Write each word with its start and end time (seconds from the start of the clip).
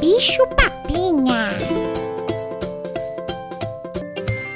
Bicho 0.00 0.46
Papinha. 0.56 1.58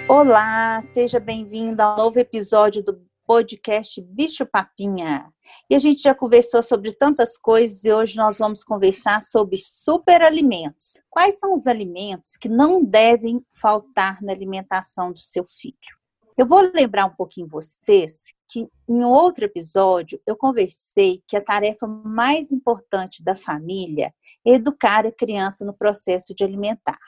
Olá, 0.08 0.80
seja 0.80 1.20
bem-vindo 1.20 1.82
ao 1.82 1.98
novo 1.98 2.18
episódio 2.18 2.82
do 2.82 2.98
podcast 3.26 4.00
Bicho 4.00 4.46
Papinha. 4.46 5.30
E 5.68 5.74
a 5.74 5.78
gente 5.78 6.00
já 6.00 6.14
conversou 6.14 6.62
sobre 6.62 6.92
tantas 6.92 7.36
coisas 7.36 7.84
e 7.84 7.92
hoje 7.92 8.16
nós 8.16 8.38
vamos 8.38 8.64
conversar 8.64 9.20
sobre 9.20 9.58
superalimentos. 9.60 10.96
Quais 11.10 11.38
são 11.38 11.54
os 11.54 11.66
alimentos 11.66 12.38
que 12.38 12.48
não 12.48 12.82
devem 12.82 13.44
faltar 13.52 14.22
na 14.22 14.32
alimentação 14.32 15.12
do 15.12 15.20
seu 15.20 15.44
filho? 15.46 15.76
Eu 16.38 16.46
vou 16.46 16.62
lembrar 16.74 17.04
um 17.04 17.14
pouquinho 17.14 17.46
vocês 17.46 18.22
que 18.48 18.66
em 18.88 19.04
outro 19.04 19.44
episódio 19.44 20.18
eu 20.26 20.36
conversei 20.36 21.22
que 21.28 21.36
a 21.36 21.44
tarefa 21.44 21.86
mais 21.86 22.50
importante 22.50 23.22
da 23.22 23.36
família 23.36 24.12
educar 24.44 25.06
a 25.06 25.12
criança 25.12 25.64
no 25.64 25.74
processo 25.74 26.34
de 26.34 26.44
alimentar. 26.44 26.98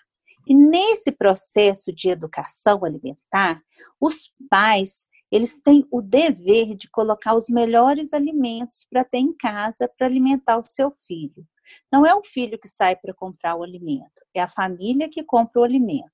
E 0.46 0.54
nesse 0.54 1.10
processo 1.10 1.92
de 1.92 2.08
educação 2.08 2.84
alimentar, 2.84 3.60
os 4.00 4.30
pais 4.48 5.08
eles 5.30 5.60
têm 5.60 5.84
o 5.90 6.00
dever 6.00 6.74
de 6.76 6.88
colocar 6.88 7.34
os 7.34 7.48
melhores 7.48 8.12
alimentos 8.12 8.86
para 8.88 9.04
ter 9.04 9.18
em 9.18 9.32
casa 9.32 9.90
para 9.98 10.06
alimentar 10.06 10.56
o 10.56 10.62
seu 10.62 10.92
filho. 11.06 11.44
Não 11.92 12.06
é 12.06 12.14
o 12.14 12.22
filho 12.22 12.58
que 12.58 12.68
sai 12.68 12.94
para 12.94 13.12
comprar 13.12 13.56
o 13.56 13.62
alimento, 13.62 14.24
é 14.32 14.40
a 14.40 14.48
família 14.48 15.08
que 15.08 15.24
compra 15.24 15.60
o 15.60 15.64
alimento. 15.64 16.10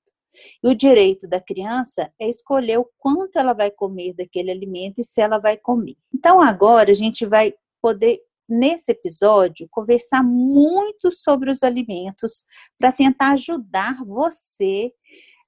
E 0.63 0.67
o 0.67 0.73
direito 0.73 1.27
da 1.27 1.39
criança 1.39 2.11
é 2.19 2.27
escolher 2.27 2.79
o 2.79 2.89
quanto 2.97 3.37
ela 3.37 3.53
vai 3.53 3.69
comer 3.69 4.13
daquele 4.13 4.49
alimento 4.49 4.99
e 4.99 5.03
se 5.03 5.21
ela 5.21 5.37
vai 5.37 5.57
comer. 5.57 5.95
Então, 6.11 6.41
agora 6.41 6.91
a 6.91 6.95
gente 6.95 7.23
vai 7.23 7.53
poder, 7.79 8.19
nesse 8.53 8.91
episódio, 8.91 9.67
conversar 9.71 10.23
muito 10.23 11.11
sobre 11.11 11.49
os 11.49 11.63
alimentos 11.63 12.43
para 12.77 12.91
tentar 12.91 13.33
ajudar 13.33 14.03
você 14.05 14.91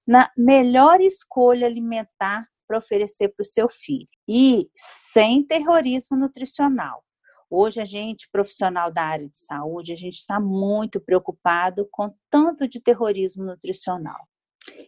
na 0.07 0.29
melhor 0.35 0.99
escolha 0.99 1.67
alimentar 1.67 2.47
para 2.67 2.77
oferecer 2.79 3.29
para 3.29 3.43
o 3.43 3.45
seu 3.45 3.69
filho. 3.69 4.07
E 4.27 4.67
sem 4.75 5.45
terrorismo 5.45 6.17
nutricional. 6.17 7.03
Hoje 7.49 7.79
a 7.79 7.85
gente, 7.85 8.27
profissional 8.31 8.91
da 8.91 9.03
área 9.03 9.29
de 9.29 9.37
saúde, 9.37 9.93
a 9.93 9.95
gente 9.95 10.15
está 10.15 10.39
muito 10.39 10.99
preocupado 10.99 11.87
com 11.91 12.11
tanto 12.29 12.67
de 12.67 12.79
terrorismo 12.79 13.43
nutricional. 13.43 14.27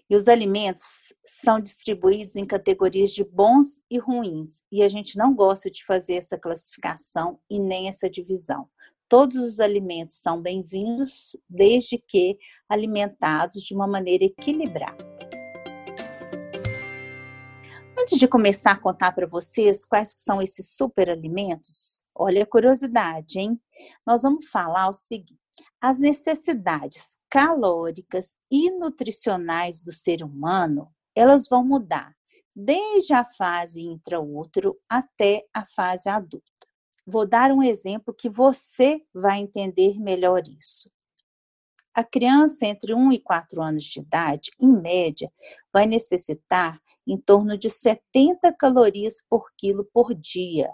E 0.10 0.16
os 0.16 0.28
alimentos 0.28 1.14
são 1.26 1.60
distribuídos 1.60 2.36
em 2.36 2.46
categorias 2.46 3.12
de 3.12 3.24
bons 3.24 3.82
e 3.90 4.00
ruins, 4.00 4.64
e 4.72 4.82
a 4.82 4.90
gente 4.90 5.18
não 5.18 5.36
gosta 5.36 5.70
de 5.70 5.86
fazer 5.86 6.16
essa 6.16 6.38
classificação 6.38 7.40
e 7.50 7.60
nem 7.60 7.88
essa 7.88 8.10
divisão. 8.10 8.70
Todos 9.10 9.38
os 9.38 9.60
alimentos 9.60 10.16
são 10.16 10.42
bem-vindos, 10.42 11.38
desde 11.50 11.98
que 11.98 12.38
alimentados 12.68 13.64
de 13.64 13.74
uma 13.74 13.88
maneira 13.88 14.26
equilibrada. 14.26 14.98
Antes 17.98 18.20
de 18.20 18.28
começar 18.28 18.72
a 18.72 18.80
contar 18.80 19.12
para 19.14 19.28
vocês 19.28 19.84
quais 19.84 20.14
são 20.18 20.42
esses 20.42 20.76
superalimentos, 20.76 22.04
olha 22.16 22.44
a 22.44 22.46
curiosidade, 22.46 23.40
hein? 23.40 23.60
Nós 24.06 24.24
vamos 24.24 24.48
falar 24.48 24.90
o 24.90 24.94
seguinte: 24.94 25.37
as 25.82 26.00
necessidades 26.00 27.18
calóricas 27.30 28.36
e 28.52 28.72
nutricionais 28.72 29.82
do 29.82 29.94
ser 29.94 30.24
humano, 30.24 30.92
elas 31.16 31.48
vão 31.48 31.64
mudar 31.64 32.16
desde 32.56 33.14
a 33.14 33.24
fase 33.24 33.82
intraútero 33.82 34.76
até 34.90 35.46
a 35.54 35.66
fase 35.68 36.10
adulta. 36.10 36.46
Vou 37.06 37.26
dar 37.28 37.52
um 37.52 37.62
exemplo 37.62 38.14
que 38.14 38.30
você 38.30 39.02
vai 39.14 39.40
entender 39.40 40.00
melhor 40.00 40.42
isso. 40.48 40.92
A 41.94 42.04
criança 42.04 42.66
entre 42.66 42.94
1 42.94 43.14
e 43.14 43.20
4 43.20 43.62
anos 43.62 43.84
de 43.84 44.00
idade, 44.00 44.52
em 44.60 44.70
média, 44.70 45.32
vai 45.72 45.86
necessitar 45.86 46.80
em 47.08 47.18
torno 47.18 47.58
de 47.58 47.70
70 47.70 48.54
calorias 48.54 49.24
por 49.30 49.52
quilo 49.56 49.86
por 49.94 50.14
dia. 50.14 50.70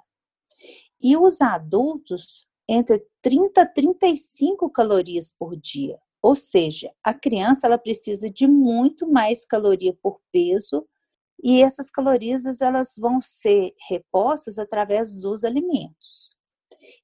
E 1.00 1.16
os 1.16 1.42
adultos 1.42 2.48
entre 2.74 3.06
30 3.22 3.62
a 3.62 3.66
35 3.66 4.70
calorias 4.70 5.34
por 5.38 5.56
dia. 5.56 6.00
Ou 6.22 6.36
seja, 6.36 6.92
a 7.04 7.14
criança 7.14 7.68
ela 7.68 7.78
precisa 7.78 8.30
de 8.30 8.48
muito 8.48 9.10
mais 9.12 9.46
caloria 9.46 9.94
por 10.02 10.20
peso 10.32 10.88
e 11.44 11.62
essas 11.62 11.92
calorias 11.92 12.62
elas 12.62 12.94
vão 12.98 13.20
ser 13.22 13.74
repostas 13.90 14.58
através 14.58 15.14
dos 15.16 15.44
alimentos. 15.44 16.36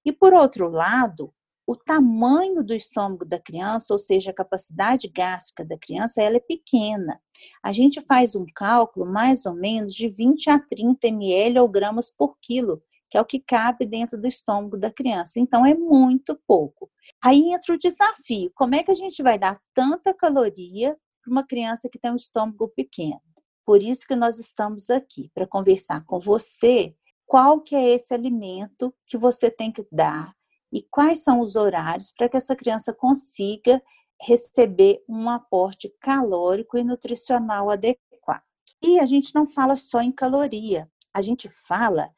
E 0.06 0.14
por 0.14 0.34
outro 0.34 0.70
lado, 0.70 1.34
o 1.68 1.76
tamanho 1.76 2.64
do 2.64 2.74
estômago 2.74 3.24
da 3.26 3.40
criança, 3.40 3.94
ou 3.94 4.00
seja, 4.00 4.32
a 4.32 4.34
capacidade 4.34 5.08
gástrica 5.08 5.64
da 5.64 5.78
criança, 5.78 6.22
ela 6.22 6.38
é 6.38 6.40
pequena. 6.40 7.22
A 7.62 7.72
gente 7.72 8.02
faz 8.02 8.36
um 8.36 8.46
cálculo 8.56 9.06
mais 9.06 9.46
ou 9.46 9.54
menos 9.54 9.94
de 9.94 10.10
20 10.10 10.50
a 10.50 10.58
30 10.58 11.08
ml 11.10 11.60
ou 11.60 11.70
gramas 11.70 12.10
por 12.10 12.38
quilo 12.42 12.82
que 13.10 13.18
é 13.18 13.22
o 13.22 13.26
que 13.26 13.40
cabe 13.40 13.86
dentro 13.86 14.20
do 14.20 14.28
estômago 14.28 14.78
da 14.78 14.92
criança. 14.92 15.40
Então, 15.40 15.66
é 15.66 15.74
muito 15.74 16.40
pouco. 16.48 16.90
Aí 17.24 17.54
entra 17.54 17.74
o 17.74 17.80
desafio: 17.80 18.52
como 18.56 18.76
é 18.76 18.84
que 18.84 18.92
a 18.92 18.96
gente 18.96 19.24
vai 19.24 19.38
dar 19.38 19.60
tanta 19.74 20.14
caloria 20.14 20.96
para 21.22 21.32
uma 21.32 21.46
criança 21.46 21.90
que 21.90 22.00
tem 22.00 22.12
um 22.12 22.16
estômago 22.16 22.68
pequeno? 22.70 23.22
Por 23.66 23.84
isso 23.84 24.08
que 24.08 24.16
nós 24.16 24.40
estamos 24.40 24.90
aqui, 24.90 25.30
para 25.34 25.46
conversar 25.46 26.04
com 26.06 26.20
você 26.20 26.96
qual 27.26 27.62
que 27.62 27.76
é 27.76 27.90
esse 27.90 28.12
alimento 28.12 28.92
que 29.06 29.16
você 29.16 29.52
tem 29.52 29.72
que 29.72 29.86
dar 29.92 30.34
e 30.74 30.82
quais 30.82 31.20
são 31.20 31.42
os 31.42 31.56
horários 31.56 32.12
para 32.12 32.28
que 32.28 32.36
essa 32.36 32.56
criança 32.56 32.92
consiga 32.92 33.80
receber 34.20 35.04
um 35.08 35.30
aporte 35.30 35.94
calórico 36.02 36.78
e 36.78 36.84
nutricional 36.84 37.70
adequado. 37.70 38.44
E 38.84 39.00
a 39.00 39.06
gente 39.06 39.36
não 39.36 39.46
fala 39.46 39.76
só 39.76 40.02
em 40.02 40.12
caloria, 40.12 40.90
a 41.14 41.22
gente 41.22 41.48
fala 41.48 42.10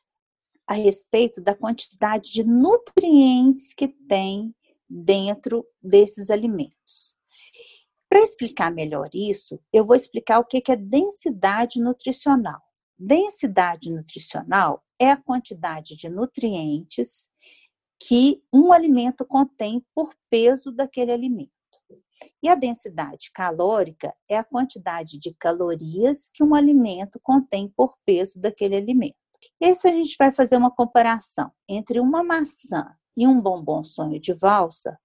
a 0.72 0.74
respeito 0.74 1.42
da 1.42 1.54
quantidade 1.54 2.32
de 2.32 2.46
nutrientes 2.46 3.74
que 3.74 3.90
tem 3.90 4.56
dentro 4.90 5.68
desses 5.84 6.30
alimentos. 6.30 7.14
Para 8.08 8.22
explicar 8.22 8.72
melhor 8.72 9.10
isso, 9.14 9.60
eu 9.74 9.86
vou 9.86 9.98
explicar 9.98 10.40
o 10.40 10.46
que 10.46 10.64
é 10.72 10.76
densidade 10.78 11.82
nutricional. 11.82 12.62
Densidade 12.98 13.92
nutricional 13.92 14.82
é 14.98 15.12
a 15.12 15.18
quantidade 15.18 15.98
de 15.98 16.08
nutrientes 16.08 17.28
que 18.00 18.42
um 18.54 18.72
alimento 18.72 19.26
contém 19.26 19.86
por 19.94 20.16
peso 20.30 20.72
daquele 20.72 21.12
alimento. 21.12 21.52
E 22.42 22.48
a 22.48 22.56
densidade 22.56 23.30
calórica 23.34 24.16
é 24.30 24.38
a 24.38 24.44
quantidade 24.44 25.20
de 25.20 25.34
calorias 25.34 26.30
que 26.34 26.42
um 26.42 26.56
alimento 26.56 27.20
contém 27.22 27.68
por 27.76 27.98
peso 28.06 28.40
daquele 28.40 28.78
alimento. 28.78 29.21
E 29.60 29.66
aí, 29.66 29.76
se 29.76 29.88
a 29.88 29.92
gente 29.92 30.16
vai 30.18 30.34
fazer 30.34 30.58
uma 30.58 30.72
comparação 30.72 31.52
entre 31.70 32.00
uma 32.00 32.24
maçã 32.24 32.96
e 33.16 33.28
um 33.28 33.40
bombom 33.40 33.84
sonho 33.84 34.20
de 34.20 34.34
valsa, 34.34 35.00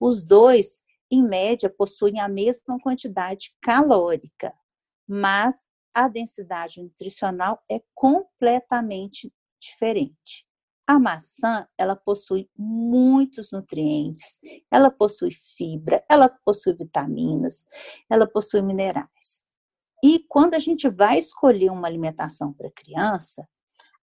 os 0.00 0.24
dois, 0.24 0.82
em 1.10 1.22
média, 1.22 1.70
possuem 1.70 2.20
a 2.20 2.28
mesma 2.28 2.78
quantidade 2.80 3.54
calórica, 3.62 4.52
mas 5.06 5.66
a 5.94 6.08
densidade 6.08 6.82
nutricional 6.82 7.62
é 7.70 7.80
completamente 7.94 9.32
diferente. 9.60 10.46
A 10.86 10.98
maçã, 10.98 11.66
ela 11.78 11.94
possui 11.94 12.50
muitos 12.56 13.52
nutrientes, 13.52 14.40
ela 14.70 14.90
possui 14.90 15.30
fibra, 15.30 16.04
ela 16.10 16.28
possui 16.44 16.74
vitaminas, 16.74 17.64
ela 18.10 18.26
possui 18.26 18.62
minerais. 18.62 19.42
E 20.02 20.18
quando 20.28 20.54
a 20.54 20.58
gente 20.58 20.88
vai 20.88 21.18
escolher 21.18 21.70
uma 21.70 21.86
alimentação 21.86 22.52
para 22.52 22.70
criança, 22.72 23.48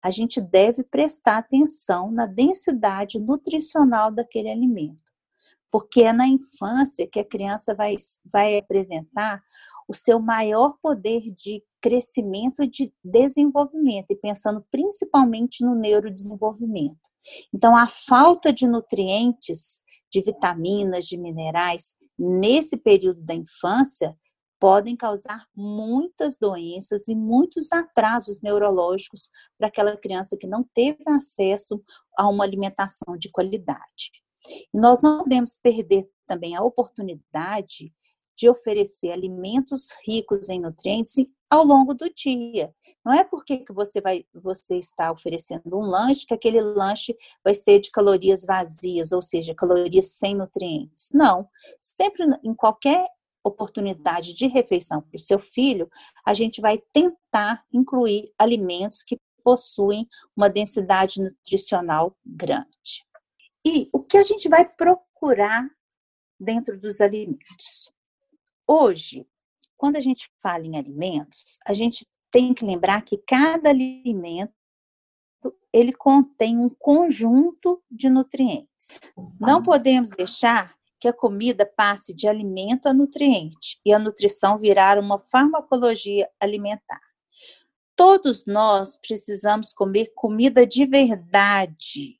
a 0.08 0.10
gente 0.10 0.41
deve 0.41 0.82
prestar 0.82 1.36
atenção 1.36 2.10
na 2.10 2.24
densidade 2.24 3.20
nutricional 3.20 4.10
daquele 4.10 4.50
alimento, 4.50 5.12
porque 5.70 6.02
é 6.02 6.14
na 6.14 6.26
infância 6.26 7.06
que 7.06 7.20
a 7.20 7.25
criança 7.25 7.75
vai, 7.75 7.94
vai 8.32 8.56
apresentar 8.56 9.43
o 9.87 9.93
seu 9.94 10.19
maior 10.19 10.78
poder 10.82 11.31
de 11.37 11.62
crescimento 11.81 12.62
e 12.62 12.70
de 12.70 12.93
desenvolvimento, 13.05 14.10
e 14.10 14.16
pensando 14.16 14.64
principalmente 14.70 15.62
no 15.62 15.75
neurodesenvolvimento. 15.75 16.99
Então, 17.54 17.76
a 17.76 17.87
falta 17.87 18.50
de 18.50 18.66
nutrientes, 18.66 19.82
de 20.11 20.22
vitaminas, 20.22 21.04
de 21.04 21.19
minerais, 21.19 21.94
nesse 22.19 22.78
período 22.78 23.22
da 23.22 23.34
infância, 23.34 24.16
podem 24.58 24.96
causar 24.96 25.46
muitas 25.55 26.37
doenças 26.37 27.08
e 27.08 27.14
muitos 27.14 27.72
atrasos 27.72 28.40
neurológicos 28.43 29.31
para 29.56 29.69
aquela 29.69 29.96
criança 29.96 30.37
que 30.37 30.46
não 30.46 30.64
teve 30.75 31.02
acesso 31.06 31.82
a 32.16 32.28
uma 32.28 32.44
alimentação 32.44 33.16
de 33.16 33.31
qualidade. 33.31 34.10
E 34.72 34.78
nós 34.78 35.00
não 35.00 35.22
podemos 35.22 35.56
perder 35.56 36.08
também 36.26 36.56
a 36.56 36.62
oportunidade 36.62 37.93
de 38.37 38.49
oferecer 38.49 39.10
alimentos 39.10 39.88
ricos 40.06 40.49
em 40.49 40.61
nutrientes 40.61 41.26
ao 41.50 41.64
longo 41.64 41.93
do 41.93 42.08
dia. 42.14 42.72
Não 43.04 43.12
é 43.12 43.25
porque 43.25 43.58
que 43.58 43.72
você 43.72 44.00
vai 44.00 44.25
você 44.32 44.78
está 44.78 45.11
oferecendo 45.11 45.62
um 45.76 45.81
lanche 45.81 46.25
que 46.25 46.34
aquele 46.34 46.61
lanche 46.61 47.16
vai 47.43 47.52
ser 47.52 47.81
de 47.81 47.90
calorias 47.90 48.44
vazias, 48.44 49.11
ou 49.11 49.20
seja, 49.20 49.54
calorias 49.54 50.12
sem 50.12 50.37
nutrientes. 50.37 51.08
Não. 51.12 51.49
Sempre 51.81 52.26
em 52.44 52.54
qualquer 52.54 53.08
oportunidade 53.49 54.35
de 54.35 54.47
refeição 54.47 55.00
para 55.00 55.17
o 55.17 55.21
seu 55.21 55.39
filho, 55.39 55.91
a 56.25 56.35
gente 56.35 56.61
vai 56.61 56.79
tentar 56.93 57.65
incluir 57.73 58.33
alimentos 58.39 59.03
que 59.03 59.19
possuem 59.43 60.06
uma 60.37 60.49
densidade 60.49 61.21
nutricional 61.23 62.17
grande. 62.25 63.05
E 63.65 63.89
o 63.93 64.00
que 64.00 64.17
a 64.17 64.23
gente 64.23 64.49
vai 64.49 64.69
procurar 64.69 65.69
dentro 66.39 66.79
dos 66.79 67.00
alimentos? 67.00 67.91
Hoje, 68.67 69.27
quando 69.77 69.97
a 69.97 70.00
gente 70.00 70.31
fala 70.43 70.67
em 70.67 70.77
alimentos, 70.77 71.59
a 71.65 71.73
gente 71.73 72.06
tem 72.31 72.53
que 72.53 72.65
lembrar 72.65 73.03
que 73.03 73.17
cada 73.17 73.71
alimento 73.71 74.53
ele 75.73 75.93
contém 75.93 76.59
um 76.59 76.69
conjunto 76.69 77.83
de 77.91 78.11
nutrientes. 78.11 78.89
Não 79.41 79.62
podemos 79.62 80.11
deixar 80.11 80.77
que 81.00 81.09
a 81.09 81.12
comida 81.12 81.65
passe 81.65 82.12
de 82.12 82.27
alimento 82.27 82.89
a 82.89 82.95
nutriente 82.95 83.81
e 83.85 83.93
a 83.93 83.99
nutrição 83.99 84.59
virar 84.59 84.99
uma 84.99 85.19
farmacologia 85.21 86.29
alimentar. 86.41 87.00
Todos 87.95 88.47
nós 88.47 88.97
precisamos 88.97 89.73
comer 89.73 90.12
comida 90.15 90.67
de 90.67 90.87
verdade. 90.87 92.19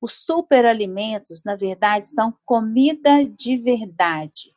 Os 0.00 0.24
superalimentos, 0.24 1.44
na 1.44 1.56
verdade, 1.56 2.06
são 2.06 2.34
comida 2.44 3.24
de 3.24 3.56
verdade. 3.56 4.52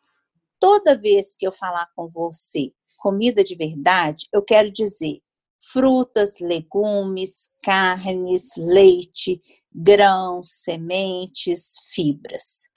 Toda 0.59 0.97
vez 0.97 1.35
que 1.35 1.47
eu 1.47 1.51
falar 1.51 1.87
com 1.95 2.09
você 2.09 2.71
comida 2.97 3.43
de 3.43 3.55
verdade, 3.55 4.27
eu 4.31 4.43
quero 4.43 4.71
dizer 4.71 5.21
frutas, 5.57 6.39
legumes, 6.39 7.49
carnes, 7.63 8.55
leite, 8.57 9.41
grãos, 9.73 10.49
sementes, 10.49 11.75
fibras. 11.93 12.69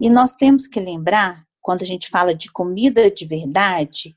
E 0.00 0.08
nós 0.10 0.34
temos 0.34 0.66
que 0.66 0.80
lembrar, 0.80 1.44
quando 1.60 1.82
a 1.82 1.86
gente 1.86 2.08
fala 2.08 2.34
de 2.34 2.50
comida 2.50 3.10
de 3.10 3.26
verdade, 3.26 4.16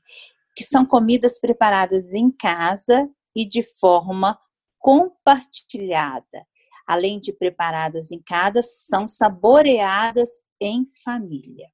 que 0.54 0.64
são 0.64 0.84
comidas 0.84 1.38
preparadas 1.38 2.12
em 2.12 2.30
casa 2.30 3.08
e 3.34 3.46
de 3.46 3.62
forma 3.62 4.38
compartilhada. 4.78 6.46
Além 6.86 7.20
de 7.20 7.32
preparadas 7.32 8.10
em 8.10 8.20
casa, 8.20 8.62
são 8.62 9.06
saboreadas 9.06 10.42
em 10.60 10.90
família. 11.04 11.70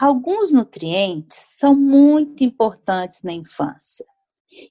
Alguns 0.00 0.52
nutrientes 0.52 1.36
são 1.36 1.74
muito 1.74 2.42
importantes 2.42 3.22
na 3.22 3.32
infância. 3.32 4.04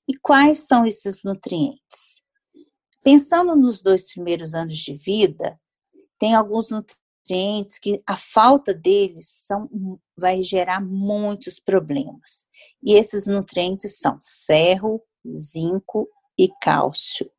E 0.07 0.18
quais 0.18 0.59
são 0.59 0.86
esses 0.86 1.24
nutrientes? 1.24 2.22
Pensando 3.03 3.55
nos 3.55 3.81
dois 3.81 4.07
primeiros 4.07 4.53
anos 4.53 4.79
de 4.79 4.95
vida, 4.95 5.59
tem 6.17 6.33
alguns 6.33 6.69
nutrientes 6.69 7.77
que 7.77 8.01
a 8.07 8.15
falta 8.15 8.73
deles 8.73 9.27
são, 9.27 10.00
vai 10.17 10.41
gerar 10.41 10.79
muitos 10.79 11.59
problemas. 11.59 12.45
E 12.81 12.94
esses 12.94 13.27
nutrientes 13.27 14.00
são 14.00 14.21
ferro, 14.45 15.01
zinco 15.29 16.07
e 16.39 16.47
cálcio. 16.61 17.29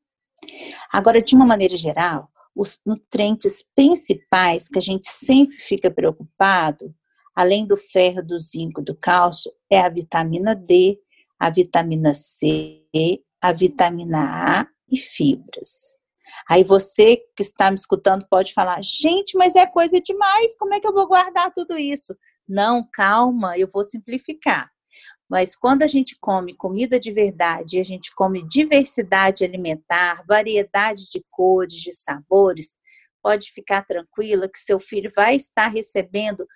Agora, 0.92 1.22
de 1.22 1.34
uma 1.34 1.46
maneira 1.46 1.76
geral, 1.76 2.30
os 2.54 2.78
nutrientes 2.84 3.64
principais 3.74 4.68
que 4.68 4.78
a 4.78 4.82
gente 4.82 5.08
sempre 5.08 5.56
fica 5.56 5.90
preocupado, 5.90 6.94
além 7.34 7.66
do 7.66 7.76
ferro, 7.76 8.22
do 8.22 8.38
zinco, 8.38 8.82
do 8.82 8.94
cálcio, 8.94 9.50
é 9.70 9.80
a 9.80 9.88
vitamina 9.88 10.54
D, 10.54 10.98
a 11.38 11.48
vitamina 11.48 12.14
C, 12.14 12.84
a 13.40 13.52
vitamina 13.52 14.60
A 14.60 14.73
e 14.94 14.96
fibras. 14.96 15.98
Aí 16.48 16.64
você 16.64 17.16
que 17.36 17.42
está 17.42 17.70
me 17.70 17.76
escutando 17.76 18.26
pode 18.28 18.52
falar: 18.52 18.82
gente, 18.82 19.36
mas 19.36 19.54
é 19.54 19.66
coisa 19.66 20.00
demais, 20.00 20.56
como 20.56 20.74
é 20.74 20.80
que 20.80 20.86
eu 20.86 20.94
vou 20.94 21.06
guardar 21.06 21.52
tudo 21.52 21.76
isso? 21.78 22.16
Não, 22.48 22.86
calma, 22.92 23.58
eu 23.58 23.68
vou 23.72 23.84
simplificar. 23.84 24.70
Mas 25.28 25.56
quando 25.56 25.82
a 25.82 25.86
gente 25.86 26.16
come 26.20 26.54
comida 26.54 27.00
de 27.00 27.10
verdade, 27.10 27.80
a 27.80 27.84
gente 27.84 28.14
come 28.14 28.46
diversidade 28.46 29.44
alimentar, 29.44 30.22
variedade 30.28 31.06
de 31.10 31.24
cores, 31.30 31.74
de 31.74 31.92
sabores, 31.92 32.76
pode 33.22 33.50
ficar 33.50 33.84
tranquila 33.86 34.48
que 34.48 34.58
seu 34.58 34.78
filho 34.78 35.10
vai 35.16 35.34
estar 35.34 35.68
recebendo 35.68 36.46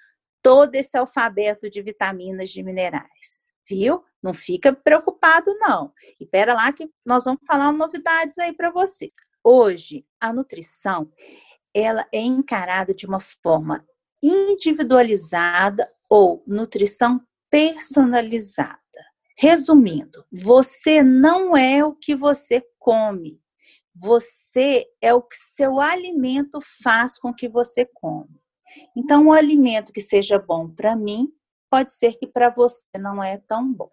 todo 0.43 0.75
esse 0.75 0.97
alfabeto 0.97 1.71
de 1.71 1.83
vitaminas, 1.83 2.51
de 2.51 2.63
minerais. 2.63 3.48
Viu? 3.69 4.03
Não 4.23 4.35
fica 4.35 4.73
preocupado, 4.73 5.55
não. 5.59 5.93
E 6.19 6.27
pera 6.27 6.55
lá 6.55 6.73
que 6.73 6.91
nós 7.05 7.25
vamos 7.25 7.41
falar 7.47 7.73
novidades 7.73 8.39
aí 8.39 8.53
para 8.53 8.71
você. 8.71 9.13
Hoje, 9.45 10.05
a 10.21 10.33
nutrição 10.33 11.11
ela 11.75 12.07
é 12.13 12.21
encarada 12.21 12.95
de 12.95 13.07
uma 13.07 13.21
forma 13.21 13.87
individualizada 14.23 15.89
ou 16.09 16.43
nutrição 16.47 17.21
personalizada. 17.51 18.79
Resumindo, 19.37 20.25
você 20.33 21.03
não 21.03 21.57
é 21.57 21.85
o 21.85 21.95
que 21.95 22.17
você 22.17 22.67
come. 22.79 23.41
Você 23.95 24.87
é 25.01 25.15
o 25.15 25.23
que 25.23 25.37
seu 25.37 25.81
alimento 25.81 26.59
faz 26.83 27.19
com 27.19 27.33
que 27.33 27.49
você 27.49 27.85
come. 27.85 28.41
Então, 28.97 29.27
um 29.27 29.33
alimento 29.33 29.93
que 29.93 30.01
seja 30.01 30.39
bom 30.39 30.69
para 30.69 30.97
mim, 30.97 31.33
pode 31.71 31.91
ser 31.91 32.15
que 32.15 32.27
para 32.27 32.51
você 32.51 32.85
não 32.99 33.23
é 33.23 33.37
tão 33.39 33.73
bom. 33.73 33.89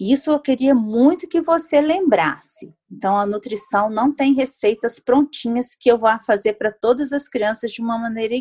Isso 0.00 0.30
eu 0.30 0.40
queria 0.40 0.74
muito 0.74 1.28
que 1.28 1.40
você 1.40 1.80
lembrasse. 1.80 2.74
Então, 2.90 3.16
a 3.16 3.26
nutrição 3.26 3.90
não 3.90 4.12
tem 4.12 4.34
receitas 4.34 4.98
prontinhas 4.98 5.74
que 5.74 5.90
eu 5.90 5.98
vá 5.98 6.18
fazer 6.20 6.54
para 6.54 6.72
todas 6.72 7.12
as 7.12 7.28
crianças 7.28 7.70
de 7.70 7.80
uma 7.80 7.98
maneira, 7.98 8.34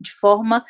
de 0.00 0.12
forma. 0.12 0.64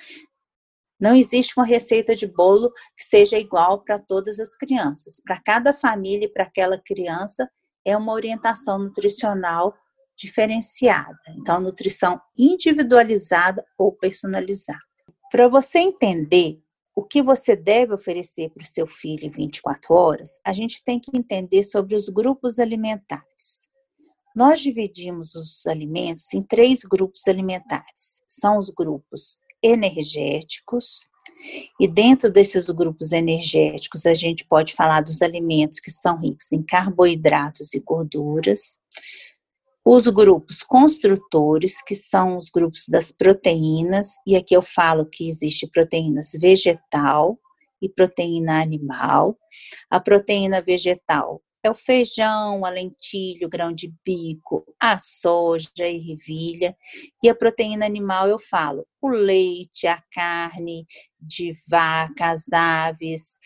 Não 0.98 1.14
existe 1.14 1.54
uma 1.56 1.66
receita 1.66 2.14
de 2.14 2.26
bolo 2.26 2.72
que 2.96 3.04
seja 3.04 3.36
igual 3.36 3.82
para 3.82 3.98
todas 3.98 4.38
as 4.38 4.54
crianças. 4.56 5.20
Para 5.24 5.40
cada 5.40 5.72
família 5.72 6.26
e 6.26 6.32
para 6.32 6.44
aquela 6.44 6.78
criança, 6.78 7.50
é 7.84 7.96
uma 7.96 8.12
orientação 8.12 8.78
nutricional 8.78 9.74
diferenciada. 10.16 11.18
Então, 11.36 11.60
nutrição 11.60 12.20
individualizada 12.38 13.64
ou 13.76 13.92
personalizada. 13.92 14.78
Para 15.30 15.48
você 15.48 15.78
entender 15.80 16.61
o 16.94 17.02
que 17.02 17.22
você 17.22 17.56
deve 17.56 17.94
oferecer 17.94 18.50
para 18.50 18.64
o 18.64 18.66
seu 18.66 18.86
filho 18.86 19.26
em 19.26 19.30
24 19.30 19.94
horas, 19.94 20.40
a 20.44 20.52
gente 20.52 20.82
tem 20.84 21.00
que 21.00 21.16
entender 21.16 21.62
sobre 21.62 21.96
os 21.96 22.08
grupos 22.08 22.58
alimentares. 22.58 23.62
Nós 24.34 24.60
dividimos 24.60 25.34
os 25.34 25.66
alimentos 25.66 26.32
em 26.32 26.42
três 26.42 26.84
grupos 26.84 27.28
alimentares. 27.28 28.22
São 28.28 28.58
os 28.58 28.70
grupos 28.70 29.38
energéticos, 29.62 31.06
e 31.78 31.88
dentro 31.88 32.30
desses 32.30 32.66
grupos 32.66 33.12
energéticos, 33.12 34.06
a 34.06 34.14
gente 34.14 34.44
pode 34.44 34.74
falar 34.74 35.00
dos 35.00 35.22
alimentos 35.22 35.80
que 35.80 35.90
são 35.90 36.18
ricos 36.18 36.52
em 36.52 36.62
carboidratos 36.62 37.74
e 37.74 37.80
gorduras, 37.80 38.78
os 39.84 40.06
grupos 40.06 40.62
construtores, 40.62 41.82
que 41.82 41.94
são 41.94 42.36
os 42.36 42.48
grupos 42.48 42.86
das 42.88 43.10
proteínas, 43.10 44.10
e 44.26 44.36
aqui 44.36 44.54
eu 44.54 44.62
falo 44.62 45.06
que 45.06 45.26
existe 45.26 45.66
proteínas 45.66 46.30
vegetal 46.40 47.38
e 47.80 47.88
proteína 47.88 48.62
animal. 48.62 49.36
A 49.90 49.98
proteína 49.98 50.62
vegetal 50.62 51.42
é 51.64 51.70
o 51.70 51.74
feijão, 51.74 52.64
a 52.64 52.70
lentilha, 52.70 53.46
o 53.46 53.50
grão 53.50 53.72
de 53.72 53.92
bico, 54.04 54.64
a 54.80 54.98
soja 55.00 55.68
e 55.80 56.12
ervilha. 56.12 56.76
E 57.22 57.28
a 57.28 57.34
proteína 57.34 57.84
animal 57.84 58.28
eu 58.28 58.38
falo 58.38 58.86
o 59.00 59.08
leite, 59.08 59.88
a 59.88 60.00
carne 60.12 60.86
de 61.20 61.52
vaca, 61.68 62.30
as 62.30 62.52
aves, 62.52 63.36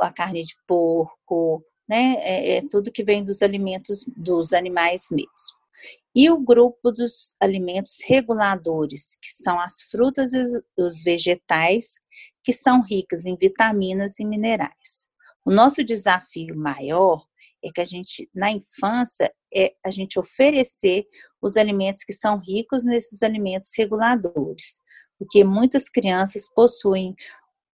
a 0.00 0.12
carne 0.12 0.44
de 0.44 0.54
porco, 0.68 1.64
né? 1.88 2.16
É, 2.20 2.56
é 2.58 2.62
tudo 2.68 2.92
que 2.92 3.02
vem 3.02 3.24
dos 3.24 3.42
alimentos 3.42 4.04
dos 4.16 4.52
animais 4.52 5.06
mesmo 5.10 5.59
e 6.14 6.28
o 6.30 6.38
grupo 6.38 6.90
dos 6.90 7.34
alimentos 7.40 7.98
reguladores, 8.04 9.16
que 9.20 9.30
são 9.30 9.60
as 9.60 9.82
frutas 9.82 10.32
e 10.32 10.44
os 10.78 11.02
vegetais, 11.02 11.94
que 12.42 12.52
são 12.52 12.82
ricas 12.82 13.24
em 13.24 13.36
vitaminas 13.36 14.18
e 14.18 14.24
minerais. 14.24 15.08
O 15.44 15.50
nosso 15.50 15.84
desafio 15.84 16.56
maior 16.56 17.24
é 17.62 17.70
que 17.70 17.80
a 17.80 17.84
gente, 17.84 18.28
na 18.34 18.50
infância, 18.50 19.32
é 19.54 19.72
a 19.84 19.90
gente 19.90 20.18
oferecer 20.18 21.06
os 21.40 21.56
alimentos 21.56 22.04
que 22.04 22.12
são 22.12 22.38
ricos 22.38 22.84
nesses 22.84 23.22
alimentos 23.22 23.70
reguladores, 23.76 24.80
porque 25.18 25.44
muitas 25.44 25.88
crianças 25.88 26.48
possuem 26.52 27.14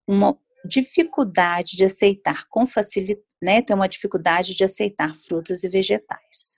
uma 0.06 0.38
dificuldade 0.66 1.76
de 1.76 1.84
aceitar 1.84 2.46
com 2.48 2.66
facilidade, 2.66 3.24
né, 3.40 3.62
tem 3.62 3.76
uma 3.76 3.88
dificuldade 3.88 4.54
de 4.54 4.64
aceitar 4.64 5.14
frutas 5.16 5.62
e 5.62 5.68
vegetais. 5.68 6.56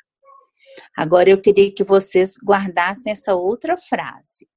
Agora 0.96 1.30
eu 1.30 1.40
queria 1.40 1.72
que 1.72 1.84
vocês 1.84 2.36
guardassem 2.44 3.12
essa 3.12 3.34
outra 3.34 3.76
frase. 3.76 4.48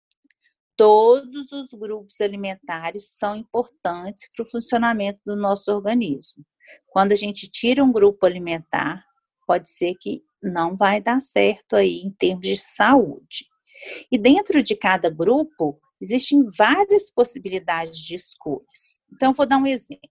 todos 0.76 1.52
os 1.52 1.72
grupos 1.74 2.20
alimentares 2.22 3.10
são 3.12 3.36
importantes 3.36 4.28
para 4.36 4.44
o 4.44 4.50
funcionamento 4.50 5.20
do 5.24 5.36
nosso 5.36 5.72
organismo. 5.72 6.44
Quando 6.88 7.12
a 7.12 7.16
gente 7.16 7.48
tira 7.50 7.84
um 7.84 7.92
grupo 7.92 8.26
alimentar, 8.26 9.06
pode 9.46 9.70
ser 9.70 9.94
que 10.00 10.24
não 10.42 10.76
vai 10.76 11.00
dar 11.00 11.22
certo 11.22 11.76
aí 11.76 11.98
em 12.00 12.10
termos 12.12 12.48
de 12.48 12.58
saúde. 12.58 13.46
E 14.12 14.18
dentro 14.18 14.64
de 14.64 14.76
cada 14.76 15.10
grupo, 15.10 15.80
existem 16.02 16.44
várias 16.58 17.12
possibilidades 17.12 18.00
de 18.00 18.16
escolhas. 18.16 18.98
Então, 19.14 19.34
vou 19.34 19.46
dar 19.46 19.58
um 19.58 19.68
exemplo. 19.68 20.10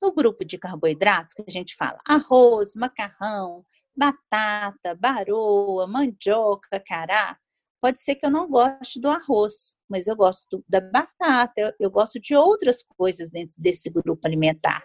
No 0.00 0.12
grupo 0.12 0.44
de 0.44 0.56
carboidratos, 0.56 1.34
que 1.34 1.44
a 1.46 1.50
gente 1.50 1.74
fala 1.74 1.98
arroz, 2.06 2.74
macarrão, 2.74 3.64
batata, 3.96 4.94
baroa, 4.94 5.86
mandioca, 5.86 6.82
cará, 6.86 7.38
pode 7.80 8.00
ser 8.00 8.14
que 8.16 8.26
eu 8.26 8.30
não 8.30 8.48
goste 8.48 9.00
do 9.00 9.08
arroz, 9.08 9.76
mas 9.88 10.06
eu 10.06 10.16
gosto 10.16 10.64
da 10.68 10.80
batata, 10.80 11.52
eu, 11.56 11.72
eu 11.78 11.90
gosto 11.90 12.20
de 12.20 12.34
outras 12.34 12.82
coisas 12.82 13.30
dentro 13.30 13.54
desse 13.58 13.88
grupo 13.90 14.26
alimentar. 14.26 14.82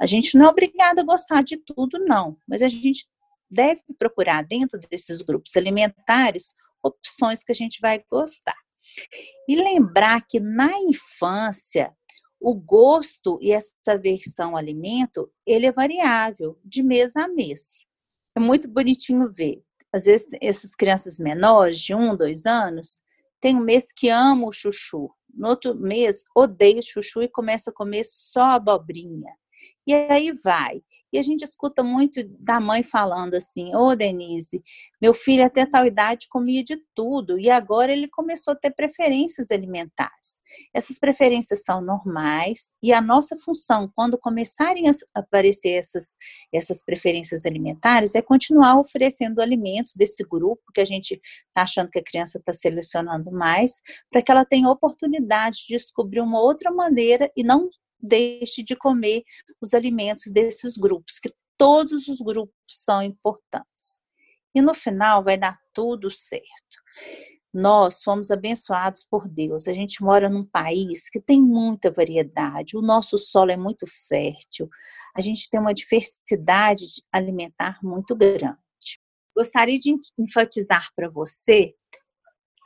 A 0.00 0.06
gente 0.06 0.36
não 0.36 0.46
é 0.46 0.48
obrigado 0.48 0.98
a 0.98 1.04
gostar 1.04 1.42
de 1.42 1.56
tudo, 1.56 1.98
não, 1.98 2.36
mas 2.46 2.62
a 2.62 2.68
gente 2.68 3.06
deve 3.50 3.82
procurar 3.98 4.42
dentro 4.42 4.78
desses 4.90 5.22
grupos 5.22 5.56
alimentares 5.56 6.54
opções 6.82 7.42
que 7.42 7.52
a 7.52 7.54
gente 7.54 7.80
vai 7.80 8.04
gostar. 8.10 8.56
E 9.48 9.56
lembrar 9.56 10.24
que 10.28 10.38
na 10.38 10.78
infância 10.78 11.92
o 12.40 12.54
gosto 12.54 13.38
e 13.40 13.52
essa 13.52 13.96
versão 13.98 14.50
ao 14.50 14.58
alimento, 14.58 15.32
ele 15.46 15.64
é 15.64 15.72
variável 15.72 16.60
de 16.62 16.82
mês 16.82 17.16
a 17.16 17.26
mês. 17.26 17.86
É 18.36 18.40
muito 18.40 18.68
bonitinho 18.68 19.30
ver. 19.30 19.62
Às 19.92 20.06
vezes, 20.06 20.28
essas 20.40 20.74
crianças 20.74 21.18
menores, 21.18 21.78
de 21.78 21.94
um, 21.94 22.16
dois 22.16 22.46
anos, 22.46 23.00
tem 23.40 23.56
um 23.56 23.60
mês 23.60 23.92
que 23.94 24.08
ama 24.08 24.46
o 24.46 24.52
chuchu. 24.52 25.08
No 25.32 25.48
outro 25.48 25.74
mês, 25.74 26.24
odeia 26.34 26.80
o 26.80 26.82
chuchu 26.82 27.22
e 27.22 27.28
começa 27.28 27.70
a 27.70 27.72
comer 27.72 28.04
só 28.04 28.42
abobrinha. 28.42 29.32
E 29.86 29.92
aí 29.92 30.32
vai. 30.32 30.82
E 31.14 31.18
a 31.18 31.22
gente 31.22 31.44
escuta 31.44 31.80
muito 31.80 32.24
da 32.40 32.58
mãe 32.58 32.82
falando 32.82 33.34
assim: 33.34 33.72
Ô 33.72 33.90
oh, 33.90 33.94
Denise, 33.94 34.60
meu 35.00 35.14
filho 35.14 35.44
até 35.44 35.64
tal 35.64 35.86
idade 35.86 36.26
comia 36.28 36.64
de 36.64 36.76
tudo 36.92 37.38
e 37.38 37.48
agora 37.48 37.92
ele 37.92 38.08
começou 38.08 38.52
a 38.52 38.56
ter 38.56 38.72
preferências 38.72 39.52
alimentares. 39.52 40.42
Essas 40.74 40.98
preferências 40.98 41.62
são 41.62 41.80
normais 41.80 42.74
e 42.82 42.92
a 42.92 43.00
nossa 43.00 43.36
função, 43.44 43.88
quando 43.94 44.18
começarem 44.18 44.88
a 44.88 44.92
aparecer 45.14 45.74
essas, 45.78 46.16
essas 46.52 46.82
preferências 46.82 47.46
alimentares, 47.46 48.16
é 48.16 48.22
continuar 48.22 48.80
oferecendo 48.80 49.40
alimentos 49.40 49.94
desse 49.94 50.24
grupo 50.24 50.62
que 50.74 50.80
a 50.80 50.84
gente 50.84 51.20
está 51.46 51.62
achando 51.62 51.90
que 51.90 51.98
a 52.00 52.04
criança 52.04 52.38
está 52.38 52.52
selecionando 52.52 53.30
mais, 53.30 53.74
para 54.10 54.20
que 54.20 54.32
ela 54.32 54.44
tenha 54.44 54.68
oportunidade 54.68 55.60
de 55.68 55.76
descobrir 55.76 56.20
uma 56.20 56.40
outra 56.40 56.72
maneira 56.72 57.30
e 57.36 57.44
não 57.44 57.68
deixe 58.04 58.62
de 58.62 58.76
comer 58.76 59.22
os 59.60 59.74
alimentos 59.74 60.24
desses 60.30 60.76
grupos, 60.76 61.18
que 61.18 61.32
todos 61.56 62.08
os 62.08 62.20
grupos 62.20 62.54
são 62.68 63.02
importantes. 63.02 64.02
E 64.54 64.60
no 64.60 64.74
final 64.74 65.24
vai 65.24 65.36
dar 65.36 65.58
tudo 65.72 66.10
certo. 66.10 66.44
Nós 67.52 68.02
fomos 68.02 68.30
abençoados 68.30 69.04
por 69.08 69.28
Deus. 69.28 69.68
A 69.68 69.72
gente 69.72 70.02
mora 70.02 70.28
num 70.28 70.44
país 70.44 71.08
que 71.08 71.20
tem 71.20 71.40
muita 71.40 71.90
variedade, 71.90 72.76
o 72.76 72.82
nosso 72.82 73.16
solo 73.16 73.52
é 73.52 73.56
muito 73.56 73.86
fértil, 74.08 74.68
a 75.16 75.20
gente 75.20 75.48
tem 75.48 75.60
uma 75.60 75.72
diversidade 75.72 76.86
alimentar 77.12 77.78
muito 77.82 78.16
grande. 78.16 78.58
Gostaria 79.36 79.78
de 79.78 79.96
enfatizar 80.18 80.90
para 80.96 81.08
você 81.08 81.74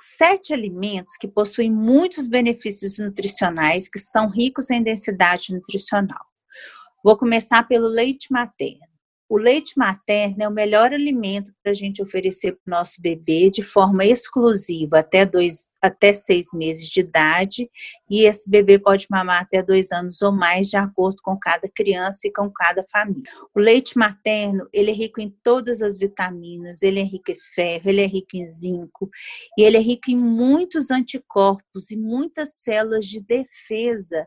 sete 0.04 0.52
alimentos 0.52 1.16
que 1.16 1.28
possuem 1.28 1.70
muitos 1.70 2.26
benefícios 2.26 2.98
nutricionais 2.98 3.88
que 3.88 3.98
são 3.98 4.28
ricos 4.28 4.70
em 4.70 4.82
densidade 4.82 5.52
nutricional. 5.52 6.24
Vou 7.04 7.16
começar 7.16 7.66
pelo 7.68 7.86
leite 7.86 8.32
materno. 8.32 8.87
O 9.28 9.36
leite 9.36 9.76
materno 9.76 10.42
é 10.42 10.48
o 10.48 10.52
melhor 10.52 10.90
alimento 10.90 11.52
para 11.62 11.72
a 11.72 11.74
gente 11.74 12.00
oferecer 12.02 12.52
para 12.52 12.62
o 12.66 12.78
nosso 12.78 13.00
bebê 13.02 13.50
de 13.50 13.62
forma 13.62 14.06
exclusiva 14.06 15.00
até, 15.00 15.26
dois, 15.26 15.68
até 15.82 16.14
seis 16.14 16.46
meses 16.54 16.88
de 16.88 17.00
idade, 17.00 17.70
e 18.08 18.22
esse 18.22 18.48
bebê 18.48 18.78
pode 18.78 19.06
mamar 19.10 19.42
até 19.42 19.62
dois 19.62 19.92
anos 19.92 20.22
ou 20.22 20.32
mais, 20.32 20.70
de 20.70 20.78
acordo 20.78 21.18
com 21.22 21.36
cada 21.38 21.68
criança 21.68 22.26
e 22.26 22.32
com 22.32 22.50
cada 22.50 22.86
família. 22.90 23.30
O 23.54 23.60
leite 23.60 23.98
materno, 23.98 24.66
ele 24.72 24.92
é 24.92 24.94
rico 24.94 25.20
em 25.20 25.28
todas 25.42 25.82
as 25.82 25.98
vitaminas, 25.98 26.80
ele 26.82 27.00
é 27.00 27.04
rico 27.04 27.30
em 27.30 27.38
ferro, 27.54 27.90
ele 27.90 28.00
é 28.00 28.06
rico 28.06 28.34
em 28.34 28.46
zinco, 28.48 29.10
e 29.58 29.62
ele 29.62 29.76
é 29.76 29.80
rico 29.80 30.10
em 30.10 30.16
muitos 30.16 30.90
anticorpos 30.90 31.90
e 31.90 31.96
muitas 31.98 32.54
células 32.54 33.04
de 33.04 33.20
defesa 33.20 34.24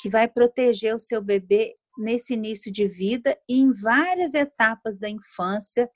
que 0.00 0.08
vai 0.08 0.26
proteger 0.26 0.94
o 0.94 0.98
seu 0.98 1.20
bebê 1.20 1.74
nesse 1.98 2.34
início 2.34 2.72
de 2.72 2.86
vida 2.86 3.36
e 3.48 3.60
em 3.60 3.72
várias 3.72 4.34
etapas 4.34 4.98
da 4.98 5.08
infância 5.08 5.90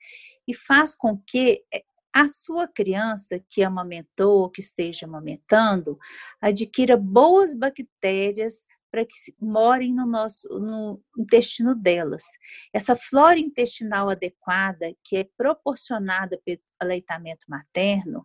e 0.47 0.53
faz 0.53 0.93
com 0.93 1.17
que 1.17 1.63
eh, 1.73 1.83
a 2.13 2.27
sua 2.27 2.67
criança 2.67 3.43
que 3.49 3.63
amamentou, 3.63 4.49
que 4.49 4.61
esteja 4.61 5.07
amamentando, 5.07 5.97
adquira 6.39 6.95
boas 6.95 7.55
bactérias 7.55 8.63
para 8.93 9.03
que 9.03 9.15
morem 9.41 9.91
no 9.91 10.05
nosso 10.05 10.47
no 10.59 11.01
intestino 11.17 11.73
delas. 11.73 12.21
Essa 12.71 12.95
flora 12.95 13.39
intestinal 13.39 14.07
adequada, 14.07 14.93
que 15.03 15.17
é 15.17 15.27
proporcionada 15.35 16.39
pelo 16.45 16.59
aleitamento 16.79 17.47
materno, 17.49 18.23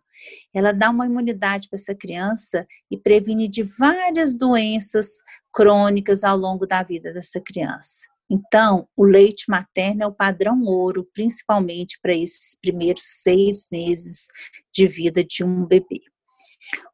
ela 0.53 0.71
dá 0.71 0.91
uma 0.91 1.07
imunidade 1.07 1.67
para 1.69 1.77
essa 1.79 1.95
criança 1.95 2.67
e 2.91 2.95
previne 2.95 3.47
de 3.47 3.63
várias 3.63 4.35
doenças 4.35 5.07
crônicas 5.51 6.23
ao 6.23 6.37
longo 6.37 6.67
da 6.67 6.83
vida 6.83 7.11
dessa 7.11 7.41
criança. 7.41 8.01
Então, 8.29 8.87
o 8.95 9.03
leite 9.03 9.45
materno 9.49 10.03
é 10.03 10.05
o 10.05 10.13
padrão 10.13 10.61
ouro, 10.65 11.09
principalmente 11.15 11.97
para 11.99 12.13
esses 12.13 12.55
primeiros 12.61 13.05
seis 13.05 13.67
meses 13.71 14.27
de 14.71 14.85
vida 14.85 15.23
de 15.23 15.43
um 15.43 15.65
bebê. 15.65 16.03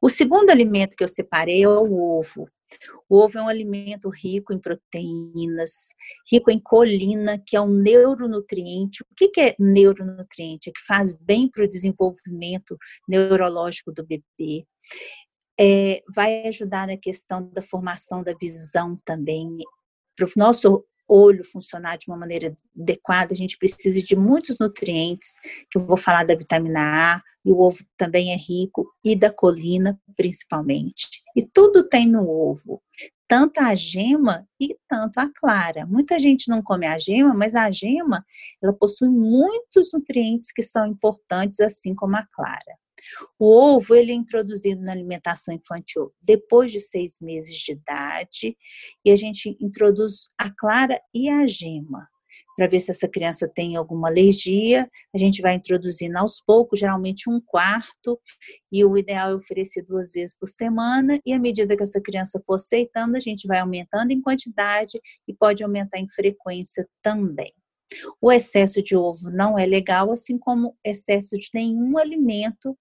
O 0.02 0.10
segundo 0.10 0.50
alimento 0.50 0.96
que 0.96 1.04
eu 1.04 1.10
separei 1.10 1.64
é 1.64 1.68
o 1.68 1.94
ovo. 1.94 2.48
O 3.08 3.18
ovo 3.18 3.38
é 3.38 3.42
um 3.42 3.48
alimento 3.48 4.10
rico 4.10 4.54
em 4.54 4.60
proteínas, 4.60 5.90
rico 6.30 6.50
em 6.50 6.60
colina, 6.60 7.38
que 7.38 7.56
é 7.56 7.62
um 7.62 7.70
neuronutriente. 7.70 9.04
O 9.04 9.08
que 9.16 9.40
é 9.40 9.56
neuronutriente? 9.60 10.70
É 10.70 10.74
que 10.74 10.86
faz 10.86 11.14
bem 11.14 11.50
para 11.50 11.66
o 11.66 11.68
desenvolvimento 11.68 12.78
neurológico 13.08 13.92
do 13.92 14.06
bebê. 14.06 14.66
É, 15.60 16.02
vai 16.14 16.48
ajudar 16.48 16.88
na 16.88 16.98
questão 16.98 17.48
da 17.50 17.62
formação 17.62 18.24
da 18.24 18.34
visão 18.34 19.00
também, 19.06 19.58
para 20.16 20.26
o 20.26 20.32
nosso 20.36 20.86
olho 21.08 21.44
funcionar 21.44 21.98
de 21.98 22.08
uma 22.08 22.18
maneira 22.18 22.56
adequada, 22.80 23.34
a 23.34 23.36
gente 23.36 23.58
precisa 23.58 24.02
de 24.02 24.16
muitos 24.16 24.60
nutrientes, 24.60 25.40
que 25.70 25.78
eu 25.78 25.86
vou 25.86 25.98
falar 25.98 26.26
da 26.26 26.36
vitamina 26.36 27.16
A, 27.16 27.22
e 27.46 27.52
o 27.52 27.60
ovo 27.60 27.78
também 27.96 28.34
é 28.34 28.36
rico, 28.36 28.92
e 29.04 29.16
da 29.16 29.32
colina, 29.32 30.00
principalmente. 30.16 31.22
E 31.36 31.44
tudo 31.44 31.88
tem 31.88 32.08
no 32.08 32.28
ovo, 32.28 32.82
tanto 33.28 33.60
a 33.60 33.76
gema 33.76 34.48
e 34.60 34.76
tanto 34.88 35.20
a 35.20 35.30
clara. 35.34 35.86
Muita 35.86 36.20
gente 36.20 36.50
não 36.50 36.62
come 36.62 36.86
a 36.86 36.98
gema, 36.98 37.34
mas 37.34 37.56
a 37.56 37.70
gema, 37.70 38.26
ela 38.62 38.74
possui 38.74 39.10
muitos 39.10 39.92
nutrientes 39.94 40.52
que 40.52 40.62
são 40.62 40.88
importantes, 40.88 41.60
assim 41.60 41.94
como 41.94 42.16
a 42.16 42.26
clara. 42.32 42.78
O 43.40 43.76
ovo 43.76 43.96
ele 43.96 44.12
é 44.12 44.16
introduzido 44.16 44.82
na 44.82 44.92
alimentação 44.92 45.54
infantil 45.54 46.14
depois 46.22 46.72
de 46.72 46.80
seis 46.80 47.20
meses 47.22 47.56
de 47.56 47.74
idade 47.74 48.58
e 49.04 49.12
a 49.12 49.16
gente 49.16 49.56
introduz 49.60 50.28
a 50.38 50.50
clara 50.50 51.00
e 51.14 51.30
a 51.30 51.46
gema 51.46 52.08
para 52.56 52.68
ver 52.68 52.80
se 52.80 52.92
essa 52.92 53.08
criança 53.08 53.50
tem 53.54 53.76
alguma 53.76 54.08
alergia. 54.08 54.90
A 55.14 55.18
gente 55.18 55.42
vai 55.42 55.56
introduzindo 55.56 56.18
aos 56.18 56.42
poucos, 56.42 56.80
geralmente 56.80 57.30
um 57.30 57.42
quarto, 57.42 58.20
e 58.72 58.84
o 58.86 58.98
ideal 58.98 59.32
é 59.32 59.36
oferecer 59.36 59.84
duas 59.84 60.12
vezes 60.12 60.36
por 60.38 60.48
semana. 60.48 61.20
E 61.26 61.34
à 61.34 61.40
medida 61.40 61.76
que 61.76 61.84
essa 61.84 62.02
criança 62.02 62.42
for 62.46 62.56
aceitando, 62.56 63.18
a 63.18 63.20
gente 63.20 63.48
vai 63.48 63.60
aumentando 63.60 64.12
em 64.12 64.22
quantidade 64.22 65.00
e 65.28 65.34
pode 65.34 65.64
aumentar 65.64 66.00
em 66.00 66.08
frequência 66.08 66.88
também. 67.02 67.54
O 68.20 68.32
excesso 68.32 68.82
de 68.82 68.96
ovo 68.96 69.30
não 69.30 69.60
é 69.60 69.66
legal, 69.66 70.12
assim 70.12 70.38
como 70.38 70.76
excesso 70.84 71.38
de 71.38 71.50
nenhum 71.54 71.98
alimento 71.98 72.78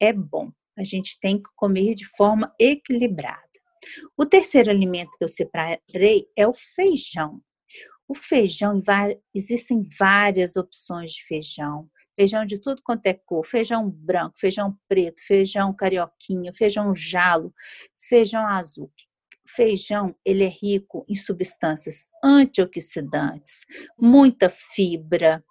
é 0.00 0.12
bom. 0.12 0.50
A 0.78 0.84
gente 0.84 1.18
tem 1.20 1.38
que 1.38 1.48
comer 1.56 1.94
de 1.94 2.06
forma 2.16 2.54
equilibrada. 2.60 3.40
O 4.16 4.26
terceiro 4.26 4.70
alimento 4.70 5.16
que 5.16 5.24
eu 5.24 5.28
separei 5.28 6.26
é 6.36 6.46
o 6.46 6.52
feijão. 6.52 7.40
O 8.08 8.14
feijão, 8.14 8.80
existem 9.34 9.88
várias 9.98 10.56
opções 10.56 11.12
de 11.12 11.24
feijão. 11.24 11.88
Feijão 12.14 12.44
de 12.44 12.60
tudo 12.60 12.80
quanto 12.82 13.06
é 13.06 13.14
cor, 13.14 13.44
feijão 13.44 13.90
branco, 13.90 14.38
feijão 14.38 14.78
preto, 14.88 15.20
feijão 15.26 15.74
carioquinho, 15.74 16.54
feijão 16.54 16.94
jalo, 16.94 17.52
feijão 18.08 18.46
azul. 18.46 18.92
Feijão, 19.48 20.14
ele 20.24 20.44
é 20.44 20.48
rico 20.48 21.04
em 21.08 21.14
substâncias 21.14 22.06
antioxidantes, 22.22 23.60
muita 23.98 24.48
fibra, 24.48 25.44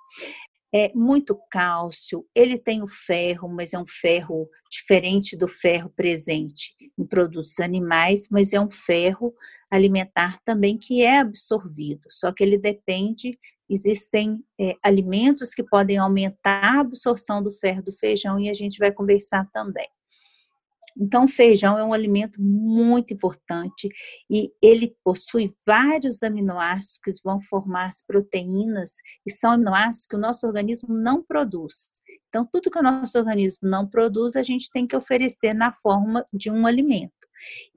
é 0.77 0.91
muito 0.93 1.39
cálcio, 1.49 2.27
ele 2.35 2.57
tem 2.57 2.83
o 2.83 2.87
ferro, 2.87 3.47
mas 3.47 3.73
é 3.73 3.79
um 3.79 3.87
ferro 3.87 4.49
diferente 4.69 5.37
do 5.37 5.47
ferro 5.47 5.89
presente 5.95 6.75
em 6.99 7.05
produtos 7.05 7.61
animais, 7.61 8.27
mas 8.29 8.51
é 8.51 8.59
um 8.59 8.69
ferro 8.69 9.33
alimentar 9.71 10.37
também 10.43 10.77
que 10.77 11.01
é 11.01 11.19
absorvido, 11.19 12.09
só 12.11 12.29
que 12.33 12.43
ele 12.43 12.57
depende, 12.57 13.39
existem 13.69 14.43
é, 14.59 14.73
alimentos 14.83 15.55
que 15.55 15.63
podem 15.63 15.97
aumentar 15.97 16.75
a 16.75 16.81
absorção 16.81 17.41
do 17.41 17.53
ferro 17.53 17.81
do 17.81 17.93
feijão 17.93 18.37
e 18.37 18.49
a 18.49 18.53
gente 18.53 18.77
vai 18.77 18.91
conversar 18.91 19.49
também. 19.53 19.87
Então, 20.97 21.27
feijão 21.27 21.77
é 21.77 21.83
um 21.83 21.93
alimento 21.93 22.41
muito 22.41 23.13
importante 23.13 23.89
e 24.29 24.51
ele 24.61 24.95
possui 25.03 25.53
vários 25.65 26.23
aminoácidos 26.23 26.99
que 27.03 27.23
vão 27.23 27.41
formar 27.41 27.87
as 27.87 28.01
proteínas 28.01 28.93
e 29.25 29.31
são 29.31 29.51
aminoácidos 29.51 30.07
que 30.07 30.15
o 30.15 30.19
nosso 30.19 30.47
organismo 30.47 30.95
não 30.95 31.21
produz. 31.21 31.91
Então, 32.29 32.47
tudo 32.51 32.71
que 32.71 32.79
o 32.79 32.83
nosso 32.83 33.17
organismo 33.17 33.67
não 33.67 33.87
produz, 33.87 34.35
a 34.35 34.43
gente 34.43 34.69
tem 34.71 34.87
que 34.87 34.95
oferecer 34.95 35.53
na 35.53 35.73
forma 35.73 36.25
de 36.31 36.49
um 36.49 36.65
alimento. 36.65 37.13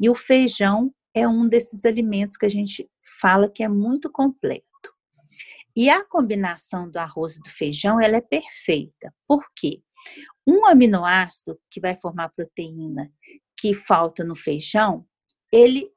E 0.01 0.09
o 0.09 0.15
feijão 0.15 0.93
é 1.13 1.27
um 1.27 1.49
desses 1.49 1.85
alimentos 1.85 2.37
que 2.37 2.47
a 2.47 2.51
gente 2.51 2.89
fala 3.21 3.51
que 3.51 3.65
é 3.65 3.69
muito 3.69 4.11
completo. 4.11 4.65
E 5.77 5.89
a 5.91 6.05
combinação 6.05 6.91
do 6.91 6.97
arroz 6.99 7.37
e 7.37 7.41
do 7.41 7.51
feijão, 7.51 8.01
ela 8.01 8.17
é 8.17 8.21
perfeita. 8.21 9.15
Por 9.27 9.45
quê? 9.55 9.81
Um 10.47 10.67
aminoácido 10.67 11.59
que 11.71 11.81
vai 11.81 11.97
formar 11.97 12.31
proteína 12.31 13.13
que 13.57 13.75
falta 13.75 14.25
no 14.25 14.37
feijão, 14.37 15.05
ele 15.53 15.91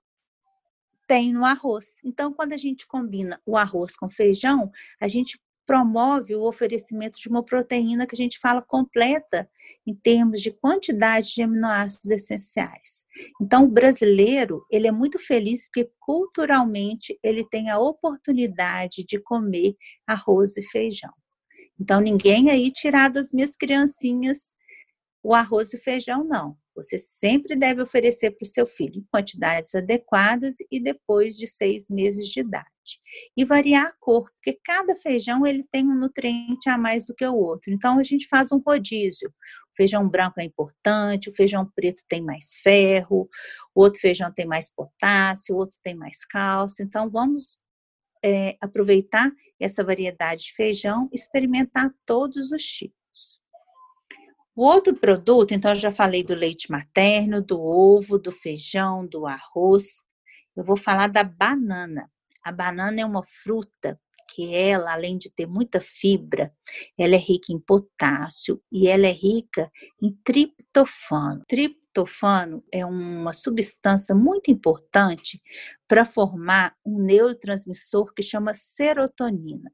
tem 1.08 1.34
no 1.34 1.46
arroz. 1.46 1.98
Então, 2.04 2.34
quando 2.34 2.54
a 2.54 2.58
gente 2.58 2.88
combina 2.88 3.42
o 3.46 3.58
arroz 3.58 3.96
com 3.96 4.10
feijão, 4.10 4.72
a 5.00 5.08
gente 5.08 5.40
promove 5.66 6.36
o 6.36 6.44
oferecimento 6.44 7.20
de 7.20 7.30
uma 7.30 7.46
proteína 7.46 8.06
que 8.06 8.16
a 8.16 8.18
gente 8.18 8.40
fala 8.40 8.62
completa 8.62 9.50
em 9.86 9.94
termos 9.94 10.42
de 10.42 10.52
quantidade 10.52 11.34
de 11.36 11.44
aminoácidos 11.44 12.10
essenciais. 12.10 13.06
Então, 13.40 13.66
o 13.66 13.70
brasileiro, 13.70 14.66
ele 14.70 14.88
é 14.88 14.92
muito 14.92 15.20
feliz 15.20 15.68
porque 15.68 15.90
culturalmente 16.00 17.18
ele 17.24 17.48
tem 17.48 17.70
a 17.70 17.80
oportunidade 17.80 19.06
de 19.08 19.20
comer 19.20 19.76
arroz 20.08 20.58
e 20.58 20.64
feijão. 20.64 21.14
Então, 21.82 22.00
ninguém 22.00 22.52
aí 22.52 22.70
tirar 22.70 23.10
das 23.10 23.32
minhas 23.32 23.56
criancinhas 23.56 24.54
o 25.24 25.34
arroz 25.34 25.74
e 25.74 25.78
o 25.78 25.82
feijão, 25.82 26.24
não. 26.24 26.56
Você 26.76 26.98
sempre 26.98 27.56
deve 27.56 27.82
oferecer 27.82 28.32
para 28.32 28.46
o 28.46 28.48
seu 28.48 28.68
filho 28.68 29.00
em 29.00 29.06
quantidades 29.12 29.74
adequadas 29.74 30.58
e 30.72 30.80
depois 30.80 31.36
de 31.36 31.48
seis 31.48 31.90
meses 31.90 32.28
de 32.28 32.40
idade. 32.40 32.66
E 33.36 33.44
variar 33.44 33.88
a 33.88 33.94
cor, 34.00 34.30
porque 34.32 34.60
cada 34.64 34.96
feijão 34.96 35.46
ele 35.46 35.66
tem 35.72 35.86
um 35.86 35.96
nutriente 35.96 36.70
a 36.70 36.78
mais 36.78 37.06
do 37.06 37.16
que 37.16 37.26
o 37.26 37.36
outro. 37.36 37.74
Então 37.74 38.00
a 38.00 38.04
gente 38.04 38.28
faz 38.28 38.52
um 38.52 38.60
rodízio. 38.60 39.30
O 39.30 39.76
feijão 39.76 40.08
branco 40.08 40.40
é 40.40 40.44
importante, 40.44 41.30
o 41.30 41.36
feijão 41.36 41.70
preto 41.76 42.04
tem 42.08 42.22
mais 42.22 42.58
ferro, 42.64 43.28
o 43.76 43.82
outro 43.82 44.00
feijão 44.00 44.32
tem 44.32 44.46
mais 44.46 44.72
potássio, 44.74 45.56
o 45.56 45.58
outro 45.58 45.78
tem 45.84 45.96
mais 45.96 46.26
cálcio. 46.26 46.86
Então 46.86 47.10
vamos 47.10 47.61
é, 48.24 48.58
aproveitar 48.62 49.32
essa 49.60 49.84
variedade 49.84 50.46
de 50.46 50.54
feijão, 50.54 51.10
experimentar 51.12 51.90
todos 52.06 52.52
os 52.52 52.64
tipos. 52.64 53.42
O 54.56 54.64
outro 54.66 54.96
produto, 54.96 55.54
então, 55.54 55.72
eu 55.72 55.76
já 55.76 55.92
falei 55.92 56.24
do 56.24 56.36
leite 56.36 56.70
materno, 56.70 57.42
do 57.42 57.60
ovo, 57.62 58.20
do 58.20 58.32
feijão, 58.32 59.08
do 59.08 59.26
arroz. 59.26 59.88
Eu 60.56 60.64
vou 60.64 60.76
falar 60.76 61.08
da 61.08 61.24
banana. 61.24 62.12
A 62.44 62.52
banana 62.52 63.02
é 63.02 63.06
uma 63.06 63.24
fruta 63.24 64.00
que 64.34 64.56
ela, 64.56 64.94
além 64.94 65.18
de 65.18 65.30
ter 65.30 65.46
muita 65.46 65.80
fibra, 65.82 66.54
ela 66.98 67.16
é 67.16 67.18
rica 67.18 67.52
em 67.52 67.60
potássio 67.60 68.62
e 68.72 68.88
ela 68.88 69.08
é 69.08 69.12
rica 69.12 69.72
em 70.02 70.12
triptofano. 70.24 71.44
Trip 71.48 71.81
triptofano 71.92 72.64
é 72.72 72.86
uma 72.86 73.34
substância 73.34 74.16
muito 74.16 74.50
importante 74.50 75.42
para 75.88 76.06
formar 76.06 76.76
um 76.86 77.00
neurotransmissor 77.00 78.14
que 78.14 78.24
chama 78.24 78.54
serotonina. 78.54 79.72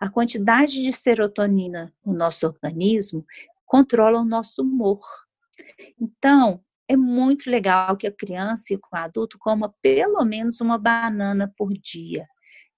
A 0.00 0.10
quantidade 0.10 0.82
de 0.82 0.92
serotonina 0.92 1.94
no 2.04 2.12
nosso 2.12 2.46
organismo 2.46 3.24
controla 3.64 4.20
o 4.20 4.24
nosso 4.24 4.62
humor. 4.62 5.00
Então, 5.98 6.62
é 6.86 6.96
muito 6.96 7.48
legal 7.48 7.96
que 7.96 8.06
a 8.06 8.12
criança 8.12 8.74
e 8.74 8.76
o 8.76 8.80
adulto 8.92 9.38
coma 9.38 9.74
pelo 9.80 10.22
menos 10.24 10.60
uma 10.60 10.76
banana 10.76 11.50
por 11.56 11.72
dia 11.72 12.26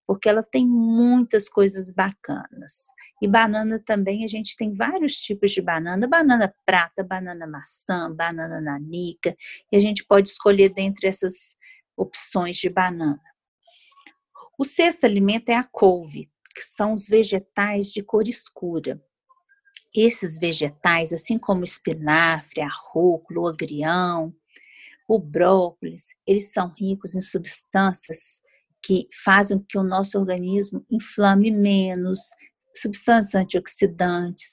porque 0.06 0.28
ela 0.28 0.42
tem 0.42 0.66
muitas 0.66 1.48
coisas 1.48 1.90
bacanas. 1.90 2.86
E 3.20 3.26
banana 3.26 3.82
também, 3.84 4.24
a 4.24 4.28
gente 4.28 4.56
tem 4.56 4.72
vários 4.72 5.14
tipos 5.16 5.50
de 5.50 5.60
banana: 5.60 6.06
banana 6.06 6.54
prata, 6.64 7.02
banana 7.02 7.46
maçã, 7.46 8.10
banana 8.14 8.60
nanica, 8.60 9.34
e 9.72 9.76
a 9.76 9.80
gente 9.80 10.04
pode 10.04 10.28
escolher 10.28 10.68
dentre 10.68 11.08
essas 11.08 11.56
opções 11.96 12.56
de 12.56 12.68
banana. 12.68 13.20
O 14.58 14.64
sexto 14.64 15.04
alimento 15.04 15.48
é 15.48 15.56
a 15.56 15.64
couve, 15.64 16.30
que 16.54 16.62
são 16.62 16.92
os 16.92 17.06
vegetais 17.08 17.92
de 17.92 18.02
cor 18.02 18.26
escura. 18.28 19.02
Esses 19.94 20.38
vegetais, 20.38 21.12
assim 21.12 21.38
como 21.38 21.62
o 21.62 21.64
espinafre, 21.64 22.60
a 22.60 22.68
rúcula, 22.68 23.40
o 23.40 23.48
agrião, 23.48 24.34
o 25.08 25.18
brócolis, 25.18 26.08
eles 26.26 26.52
são 26.52 26.72
ricos 26.76 27.14
em 27.14 27.20
substâncias 27.20 28.40
que 28.86 29.08
fazem 29.24 29.58
que 29.68 29.76
o 29.76 29.82
nosso 29.82 30.16
organismo 30.16 30.86
inflame 30.88 31.50
menos, 31.50 32.20
substâncias 32.76 33.34
antioxidantes, 33.34 34.48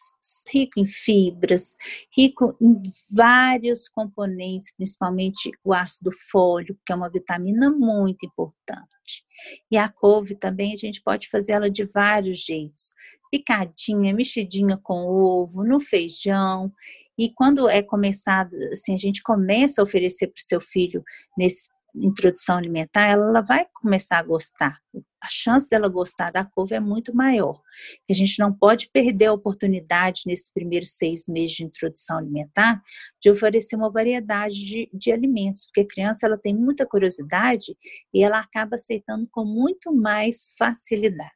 rico 0.51 0.79
em 0.79 0.87
fibras, 0.87 1.75
rico 2.15 2.55
em 2.59 2.81
vários 3.11 3.87
componentes, 3.87 4.73
principalmente 4.75 5.51
o 5.63 5.71
ácido 5.71 6.09
fólico, 6.31 6.79
que 6.83 6.91
é 6.91 6.95
uma 6.95 7.11
vitamina 7.11 7.69
muito 7.69 8.25
importante. 8.25 9.23
E 9.69 9.77
a 9.77 9.87
couve 9.87 10.35
também 10.35 10.73
a 10.73 10.77
gente 10.77 11.01
pode 11.03 11.29
fazer 11.29 11.51
ela 11.51 11.69
de 11.69 11.85
vários 11.85 12.43
jeitos. 12.43 12.93
Picadinha, 13.29 14.13
mexidinha 14.13 14.77
com 14.81 15.05
ovo, 15.05 15.63
no 15.63 15.79
feijão. 15.79 16.71
E 17.17 17.29
quando 17.29 17.69
é 17.69 17.83
começado, 17.83 18.55
assim, 18.71 18.95
a 18.95 18.97
gente 18.97 19.21
começa 19.21 19.81
a 19.81 19.83
oferecer 19.83 20.27
para 20.27 20.39
o 20.39 20.45
seu 20.45 20.61
filho 20.61 21.03
nesse 21.37 21.69
introdução 21.95 22.57
alimentar, 22.57 23.07
ela 23.07 23.41
vai 23.41 23.65
começar 23.73 24.19
a 24.19 24.23
gostar. 24.23 24.79
A 25.21 25.27
chance 25.29 25.69
dela 25.69 25.87
gostar 25.87 26.31
da 26.31 26.43
couve 26.43 26.75
é 26.75 26.79
muito 26.79 27.15
maior. 27.15 27.61
A 28.09 28.13
gente 28.13 28.37
não 28.39 28.51
pode 28.51 28.89
perder 28.91 29.27
a 29.27 29.33
oportunidade 29.33 30.23
nesses 30.25 30.51
primeiros 30.51 30.91
seis 30.91 31.25
meses 31.27 31.57
de 31.57 31.63
introdução 31.63 32.17
alimentar 32.17 32.81
de 33.21 33.29
oferecer 33.29 33.75
uma 33.75 33.91
variedade 33.91 34.55
de, 34.65 34.89
de 34.93 35.11
alimentos, 35.11 35.65
porque 35.65 35.81
a 35.81 35.87
criança 35.87 36.25
ela 36.25 36.37
tem 36.37 36.53
muita 36.53 36.85
curiosidade 36.85 37.75
e 38.13 38.23
ela 38.23 38.39
acaba 38.39 38.75
aceitando 38.75 39.27
com 39.31 39.45
muito 39.45 39.93
mais 39.93 40.53
facilidade. 40.57 41.31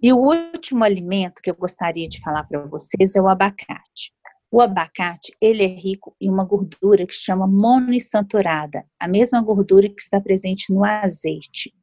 E 0.00 0.12
o 0.12 0.16
último 0.16 0.84
alimento 0.84 1.42
que 1.42 1.50
eu 1.50 1.56
gostaria 1.56 2.08
de 2.08 2.20
falar 2.20 2.44
para 2.44 2.64
vocês 2.66 3.16
é 3.16 3.20
o 3.20 3.28
abacate. 3.28 4.12
O 4.50 4.62
abacate, 4.62 5.34
ele 5.40 5.62
é 5.62 5.66
rico 5.66 6.16
em 6.18 6.30
uma 6.30 6.44
gordura 6.44 7.06
que 7.06 7.12
chama 7.12 7.46
monoinsaturada, 7.46 8.84
a 8.98 9.06
mesma 9.06 9.42
gordura 9.42 9.88
que 9.88 10.00
está 10.00 10.20
presente 10.20 10.72
no 10.72 10.84
azeite. 10.84 11.74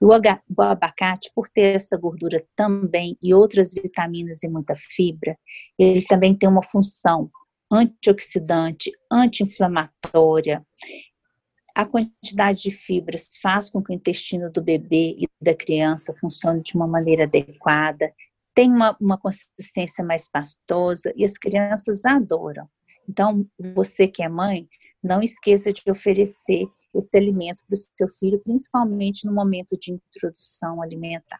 O, 0.00 0.08
o 0.08 0.62
abacate, 0.62 1.32
por 1.34 1.48
ter 1.48 1.74
essa 1.74 1.96
gordura 1.96 2.44
também 2.54 3.16
e 3.20 3.34
outras 3.34 3.72
vitaminas 3.72 4.42
e 4.42 4.48
muita 4.48 4.74
fibra, 4.76 5.36
ele 5.78 6.02
também 6.04 6.34
tem 6.34 6.48
uma 6.48 6.62
função 6.62 7.30
antioxidante, 7.70 8.92
anti-inflamatória. 9.10 10.64
A 11.74 11.84
quantidade 11.84 12.62
de 12.62 12.70
fibras 12.70 13.36
faz 13.42 13.68
com 13.68 13.82
que 13.82 13.92
o 13.92 13.94
intestino 13.94 14.50
do 14.50 14.62
bebê 14.62 15.16
e 15.18 15.28
da 15.40 15.54
criança 15.54 16.14
funcione 16.18 16.62
de 16.62 16.74
uma 16.76 16.86
maneira 16.86 17.24
adequada, 17.24 18.12
tem 18.56 18.72
uma, 18.72 18.96
uma 18.98 19.18
consistência 19.18 20.02
mais 20.02 20.26
pastosa 20.28 21.12
e 21.14 21.24
as 21.24 21.36
crianças 21.36 22.06
adoram. 22.06 22.66
Então, 23.06 23.46
você 23.74 24.08
que 24.08 24.22
é 24.22 24.28
mãe, 24.30 24.66
não 25.04 25.20
esqueça 25.20 25.70
de 25.70 25.82
oferecer 25.90 26.66
esse 26.94 27.16
alimento 27.18 27.62
para 27.68 27.74
o 27.74 27.76
seu 27.76 28.08
filho, 28.18 28.40
principalmente 28.40 29.26
no 29.26 29.34
momento 29.34 29.78
de 29.78 29.92
introdução 29.92 30.80
alimentar. 30.80 31.38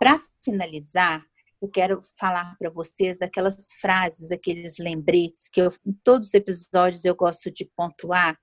Para 0.00 0.20
finalizar, 0.44 1.24
eu 1.62 1.68
quero 1.68 2.00
falar 2.18 2.56
para 2.58 2.70
vocês 2.70 3.22
aquelas 3.22 3.72
frases, 3.80 4.32
aqueles 4.32 4.78
lembretes 4.78 5.48
que 5.48 5.60
eu, 5.60 5.72
em 5.86 5.92
todos 6.02 6.28
os 6.28 6.34
episódios 6.34 7.04
eu 7.04 7.14
gosto 7.14 7.52
de 7.52 7.64
pontuar, 7.76 8.36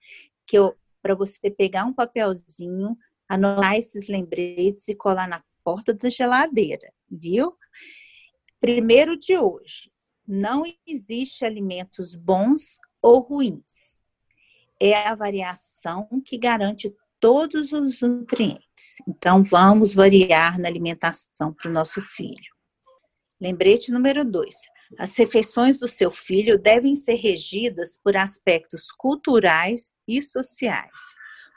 que 0.47 0.57
eu 0.57 0.73
para 1.01 1.13
você 1.13 1.51
pegar 1.51 1.85
um 1.85 1.93
papelzinho, 1.93 2.97
anotar 3.29 3.75
esses 3.75 4.07
lembretes 4.07 4.87
e 4.87 4.95
colar 4.95 5.27
na 5.27 5.43
porta 5.63 5.93
da 5.93 6.09
geladeira, 6.09 6.91
viu? 7.09 7.55
Primeiro 8.59 9.17
de 9.17 9.37
hoje, 9.37 9.91
não 10.27 10.63
existe 10.87 11.45
alimentos 11.45 12.15
bons 12.15 12.79
ou 13.01 13.19
ruins. 13.19 13.99
É 14.79 15.07
a 15.07 15.15
variação 15.15 16.07
que 16.25 16.37
garante 16.37 16.93
todos 17.19 17.71
os 17.71 18.01
nutrientes. 18.01 18.95
Então, 19.07 19.43
vamos 19.43 19.93
variar 19.93 20.59
na 20.59 20.67
alimentação 20.67 21.53
para 21.53 21.69
o 21.69 21.73
nosso 21.73 22.01
filho. 22.01 22.53
Lembrete 23.39 23.91
número 23.91 24.25
dois: 24.25 24.55
As 24.97 25.15
refeições 25.15 25.79
do 25.79 25.87
seu 25.87 26.11
filho 26.11 26.57
devem 26.57 26.95
ser 26.95 27.15
regidas 27.15 27.97
por 27.97 28.17
aspectos 28.17 28.91
culturais 28.91 29.91
e 30.07 30.21
sociais. 30.21 31.15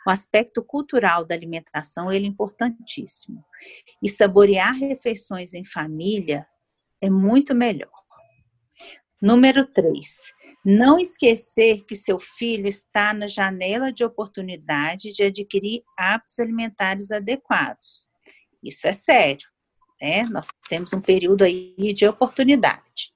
O 0.08 0.10
aspecto 0.10 0.62
cultural 0.62 1.22
da 1.22 1.34
alimentação 1.34 2.10
ele 2.10 2.24
é 2.24 2.30
importantíssimo. 2.30 3.44
E 4.02 4.08
saborear 4.08 4.72
refeições 4.72 5.52
em 5.52 5.66
família 5.66 6.46
é 6.98 7.10
muito 7.10 7.54
melhor. 7.54 7.92
Número 9.20 9.66
3. 9.66 10.32
Não 10.64 10.98
esquecer 10.98 11.84
que 11.84 11.94
seu 11.94 12.18
filho 12.18 12.66
está 12.66 13.12
na 13.12 13.26
janela 13.26 13.92
de 13.92 14.02
oportunidade 14.02 15.12
de 15.12 15.24
adquirir 15.24 15.82
hábitos 15.94 16.38
alimentares 16.38 17.10
adequados. 17.10 18.08
Isso 18.64 18.88
é 18.88 18.94
sério, 18.94 19.46
né? 20.00 20.22
Nós 20.22 20.48
temos 20.70 20.90
um 20.94 21.02
período 21.02 21.44
aí 21.44 21.92
de 21.92 22.08
oportunidade. 22.08 23.12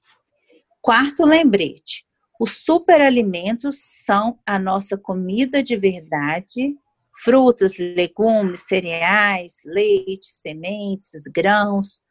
Quarto 0.79 1.25
lembrete: 1.25 2.05
os 2.39 2.63
superalimentos 2.63 3.79
são 4.05 4.37
a 4.45 4.59
nossa 4.59 4.95
comida 4.95 5.63
de 5.63 5.75
verdade, 5.75 6.77
frutas, 7.21 7.77
legumes, 7.77 8.61
cereais, 8.61 9.57
leite, 9.65 10.25
sementes, 10.25 11.23
grãos, 11.25 12.01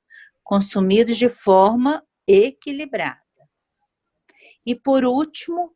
consumidos 0.44 1.16
de 1.16 1.28
forma 1.28 2.04
equilibrada. 2.26 3.20
E 4.64 4.74
por 4.74 5.04
último, 5.04 5.72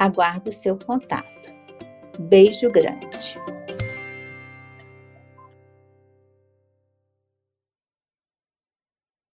Aguardo 0.00 0.48
o 0.48 0.52
seu 0.52 0.78
contato. 0.78 1.52
Beijo 2.18 2.70
grande. 2.70 3.36